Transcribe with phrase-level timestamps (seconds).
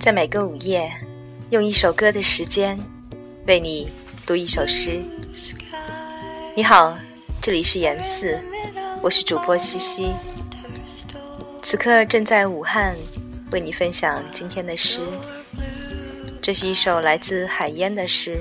[0.00, 0.90] 在每个午夜，
[1.50, 2.78] 用一首歌的时间，
[3.46, 3.86] 为你
[4.24, 5.02] 读一首诗。
[6.56, 6.98] 你好，
[7.38, 8.40] 这里是言四，
[9.02, 10.14] 我是主播西西，
[11.60, 12.96] 此刻正在武汉
[13.52, 15.02] 为你分享今天的诗。
[16.40, 18.40] 这是一首来自海烟的诗，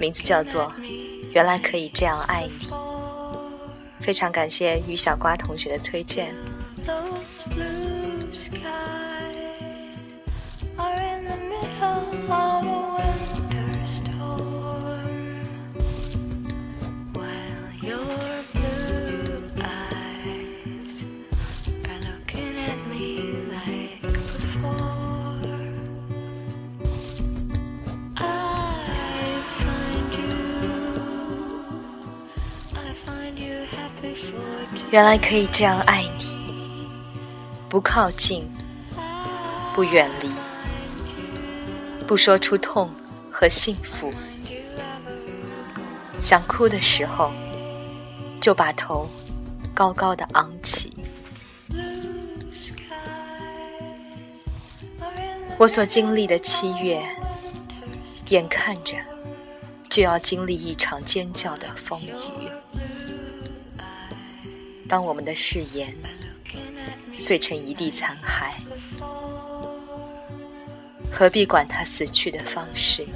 [0.00, 0.72] 名字叫做
[1.32, 2.66] 《原来可以这样爱你》。
[4.00, 6.34] 非常感谢于小瓜同学的推荐。
[34.90, 36.88] 原来可以这样爱你，
[37.68, 38.48] 不靠近，
[39.74, 40.30] 不远离，
[42.06, 42.90] 不说出痛
[43.30, 44.12] 和幸福。
[46.20, 47.32] 想哭的时候，
[48.40, 49.08] 就把头
[49.74, 50.92] 高高的昂起。
[55.58, 57.02] 我所经历的七月，
[58.28, 58.96] 眼看着
[59.90, 62.12] 就要经历一场尖叫的风雨。
[64.88, 65.94] 当我们的誓言
[67.18, 68.52] 碎成一地残骸，
[71.12, 73.06] 何必管它死去的方式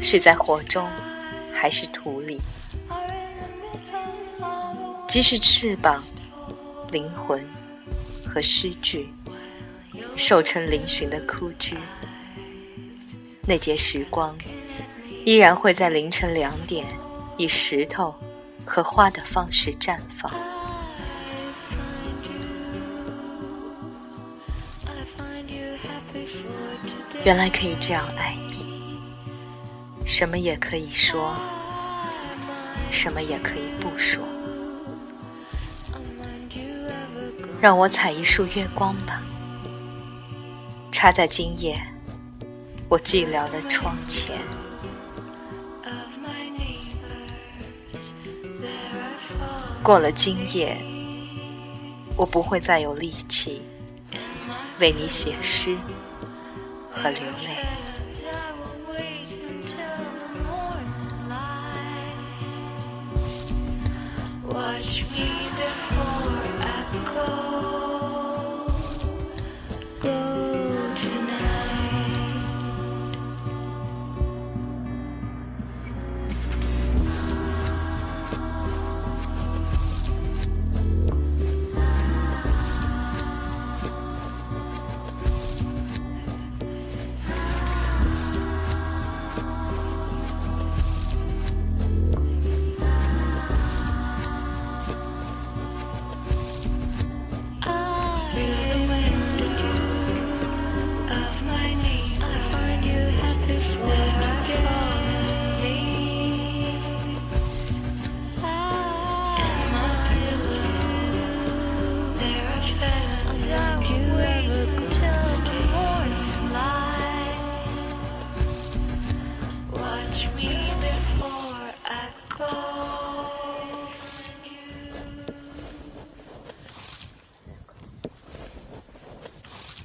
[0.00, 0.88] 是在火中
[1.52, 2.40] 还是土里？
[5.08, 6.04] 即使翅膀、
[6.92, 7.44] 灵魂
[8.24, 9.12] 和诗句
[10.16, 11.76] 瘦成嶙峋的枯枝，
[13.42, 14.38] 那节时光
[15.24, 16.86] 依然会在凌晨两点
[17.36, 18.14] 以石头
[18.64, 20.32] 和花的方式绽放。
[27.24, 28.98] 原来可以这样爱你，
[30.06, 31.34] 什么也可以说，
[32.90, 34.24] 什么也可以不说。
[37.60, 39.22] 让我采一束月光吧，
[40.90, 41.78] 插在今夜
[42.88, 44.38] 我寂寥的窗前。
[49.82, 50.76] 过了今夜，
[52.16, 53.62] 我不会再有力气
[54.80, 55.76] 为你写诗
[56.90, 57.70] 和流泪。